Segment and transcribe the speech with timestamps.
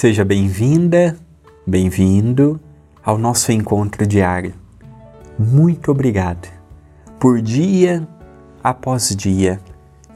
[0.00, 1.16] Seja bem-vinda,
[1.66, 2.60] bem-vindo
[3.04, 4.54] ao nosso encontro diário.
[5.36, 6.46] Muito obrigado
[7.18, 8.06] por dia
[8.62, 9.58] após dia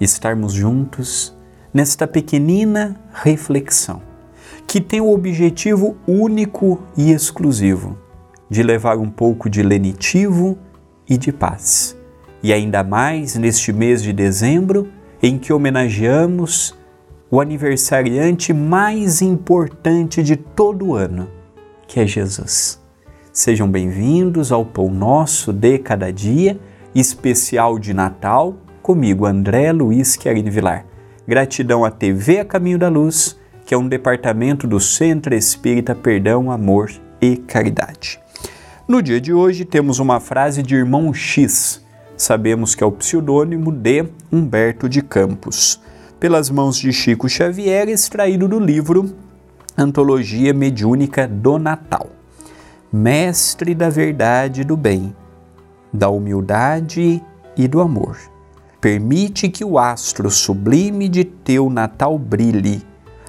[0.00, 1.36] estarmos juntos
[1.74, 4.00] nesta pequenina reflexão
[4.68, 7.98] que tem o objetivo único e exclusivo
[8.48, 10.56] de levar um pouco de lenitivo
[11.08, 11.96] e de paz.
[12.40, 14.86] E ainda mais neste mês de dezembro,
[15.20, 16.72] em que homenageamos
[17.32, 21.30] o aniversariante mais importante de todo o ano,
[21.88, 22.78] que é Jesus.
[23.32, 26.60] Sejam bem-vindos ao Pão Nosso de Cada Dia,
[26.94, 30.84] especial de Natal, comigo, André Luiz Querine Vilar.
[31.26, 36.50] Gratidão à TV A Caminho da Luz, que é um departamento do Centro Espírita Perdão,
[36.50, 38.20] Amor e Caridade.
[38.86, 41.82] No dia de hoje temos uma frase de Irmão X,
[42.14, 45.80] sabemos que é o pseudônimo de Humberto de Campos
[46.22, 49.12] pelas mãos de Chico Xavier, extraído do livro
[49.76, 52.10] Antologia Mediúnica do Natal.
[52.92, 55.16] Mestre da verdade e do bem,
[55.92, 57.20] da humildade
[57.56, 58.16] e do amor.
[58.80, 62.86] Permite que o astro sublime de teu Natal brilhe,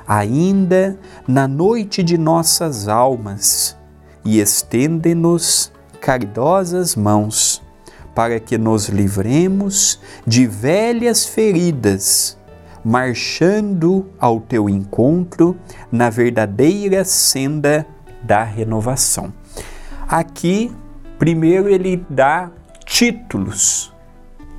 [0.07, 0.95] ainda
[1.27, 3.75] na noite de nossas almas,
[4.23, 7.59] e estende-nos caridosas mãos,
[8.13, 12.37] para que nos livremos de velhas feridas
[12.83, 15.57] marchando ao teu encontro
[15.91, 17.85] na verdadeira senda
[18.21, 19.33] da renovação.
[20.07, 20.71] Aqui,
[21.17, 22.51] primeiro, ele dá
[22.85, 23.93] títulos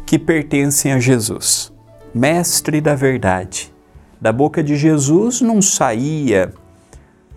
[0.06, 1.72] que pertencem a Jesus.
[2.14, 3.72] Mestre da verdade.
[4.20, 6.52] Da boca de Jesus não saía,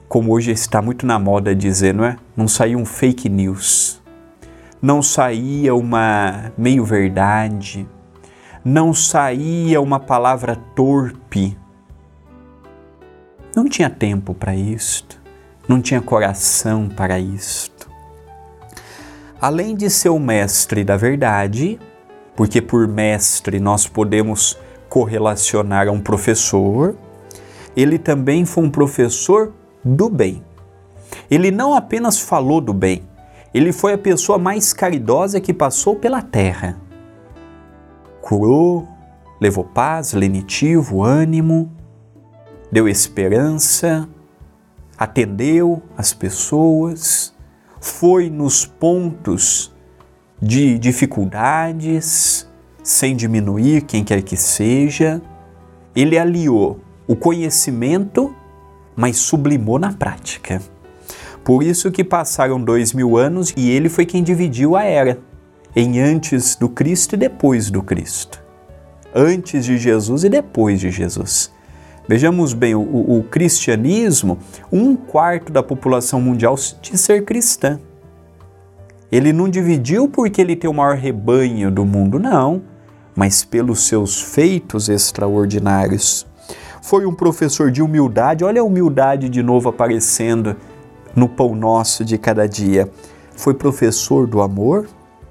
[0.07, 2.17] como hoje está muito na moda dizer, não é?
[2.35, 4.01] Não saía um fake news.
[4.81, 7.87] Não saía uma meio-verdade
[8.69, 11.57] não saía uma palavra torpe.
[13.55, 15.21] Não tinha tempo para isto,
[15.69, 17.89] não tinha coração para isto.
[19.39, 21.79] Além de ser o mestre da verdade,
[22.35, 26.93] porque por mestre nós podemos correlacionar a um professor,
[27.73, 30.43] ele também foi um professor do bem.
[31.31, 33.01] Ele não apenas falou do bem,
[33.53, 36.85] ele foi a pessoa mais caridosa que passou pela terra
[38.27, 38.85] curou,
[39.39, 41.71] levou paz, lenitivo, ânimo,
[42.69, 44.05] deu esperança,
[44.97, 47.33] atendeu as pessoas,
[47.79, 49.73] foi nos pontos
[50.41, 52.45] de dificuldades,
[52.83, 55.21] sem diminuir quem quer que seja.
[55.95, 58.35] Ele aliou o conhecimento,
[58.93, 60.61] mas sublimou na prática.
[61.45, 65.17] Por isso que passaram dois mil anos e ele foi quem dividiu a era
[65.79, 68.43] em antes do Cristo e depois do Cristo.
[69.13, 71.51] Antes de Jesus e depois de Jesus.
[72.07, 74.39] Vejamos bem, o, o, cristianismo,
[74.71, 77.79] um quarto da população mundial de ser cristã.
[79.11, 82.63] Ele não dividiu porque ele tem o maior rebanho do mundo, não,
[83.15, 86.25] mas pelos seus feitos extraordinários.
[86.81, 90.55] Foi um professor de humildade, olha a humildade de novo aparecendo
[91.15, 92.89] no pão nosso de cada dia.
[93.35, 94.87] Foi professor do amor,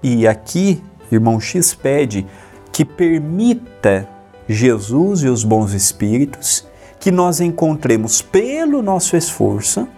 [0.08, 0.80] e aqui,
[1.10, 2.24] irmão X pede
[2.70, 4.08] que permita
[4.48, 6.64] Jesus e os bons espíritos
[7.00, 9.88] que nós encontremos pelo nosso esforço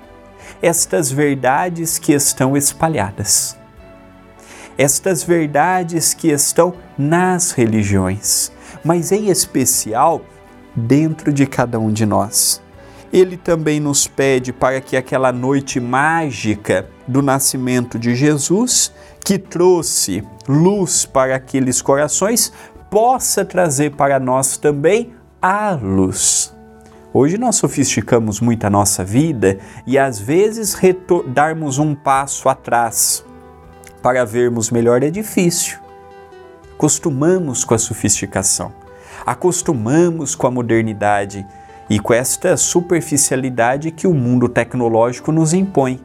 [0.62, 3.54] estas verdades que estão espalhadas.
[4.78, 8.50] Estas verdades que estão nas religiões,
[8.82, 10.22] mas em especial
[10.74, 12.62] dentro de cada um de nós.
[13.12, 18.92] Ele também nos pede para que aquela noite mágica do nascimento de Jesus
[19.28, 22.50] que trouxe luz para aqueles corações,
[22.90, 26.54] possa trazer para nós também a luz.
[27.12, 30.74] Hoje nós sofisticamos muito a nossa vida e às vezes
[31.26, 33.22] darmos um passo atrás
[34.02, 35.78] para vermos melhor é difícil.
[36.72, 38.72] Acostumamos com a sofisticação,
[39.26, 41.46] acostumamos com a modernidade
[41.88, 46.00] e com esta superficialidade que o mundo tecnológico nos impõe.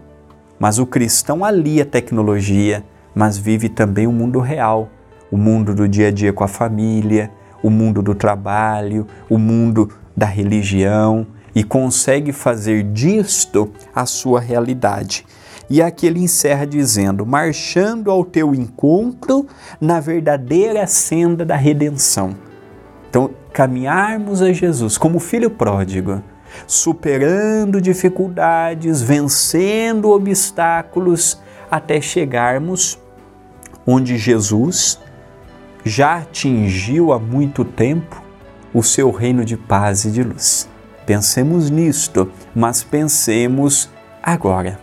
[0.59, 2.83] Mas o cristão alia a tecnologia,
[3.13, 4.89] mas vive também o mundo real,
[5.29, 7.29] o mundo do dia a dia com a família,
[7.61, 11.25] o mundo do trabalho, o mundo da religião
[11.55, 15.25] e consegue fazer disto a sua realidade.
[15.69, 19.47] E aqui ele encerra dizendo: marchando ao teu encontro
[19.79, 22.35] na verdadeira senda da redenção.
[23.53, 26.23] Caminharmos a Jesus como filho pródigo,
[26.65, 31.39] superando dificuldades, vencendo obstáculos,
[31.69, 32.99] até chegarmos
[33.85, 34.99] onde Jesus
[35.85, 38.23] já atingiu há muito tempo
[38.73, 40.67] o seu reino de paz e de luz.
[41.05, 43.89] Pensemos nisto, mas pensemos
[44.21, 44.79] agora.